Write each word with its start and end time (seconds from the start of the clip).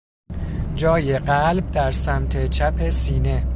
جای 0.75 1.19
قلب 1.19 1.71
در 1.71 1.91
سمت 1.91 2.49
چپ 2.49 2.89
سینه 2.89 3.47